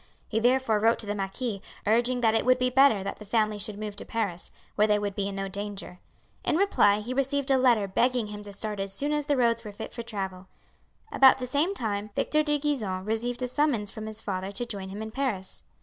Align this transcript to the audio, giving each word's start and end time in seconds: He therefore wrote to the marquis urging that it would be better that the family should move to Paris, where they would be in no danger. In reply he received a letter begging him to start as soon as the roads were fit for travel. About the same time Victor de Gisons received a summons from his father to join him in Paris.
He 0.27 0.39
therefore 0.39 0.79
wrote 0.79 0.97
to 0.97 1.05
the 1.05 1.13
marquis 1.13 1.61
urging 1.85 2.21
that 2.21 2.33
it 2.33 2.43
would 2.43 2.57
be 2.57 2.71
better 2.71 3.03
that 3.03 3.19
the 3.19 3.23
family 3.23 3.59
should 3.59 3.77
move 3.77 3.95
to 3.97 4.03
Paris, 4.03 4.51
where 4.73 4.87
they 4.87 4.97
would 4.97 5.13
be 5.13 5.27
in 5.27 5.35
no 5.35 5.47
danger. 5.47 5.99
In 6.43 6.57
reply 6.57 7.01
he 7.01 7.13
received 7.13 7.51
a 7.51 7.57
letter 7.59 7.87
begging 7.87 8.25
him 8.25 8.41
to 8.41 8.51
start 8.51 8.79
as 8.79 8.91
soon 8.91 9.11
as 9.11 9.27
the 9.27 9.37
roads 9.37 9.63
were 9.63 9.71
fit 9.71 9.93
for 9.93 10.01
travel. 10.01 10.47
About 11.11 11.37
the 11.37 11.45
same 11.45 11.75
time 11.75 12.09
Victor 12.15 12.41
de 12.41 12.57
Gisons 12.57 13.05
received 13.05 13.43
a 13.43 13.47
summons 13.47 13.91
from 13.91 14.07
his 14.07 14.23
father 14.23 14.51
to 14.51 14.65
join 14.65 14.89
him 14.89 15.03
in 15.03 15.11
Paris. 15.11 15.61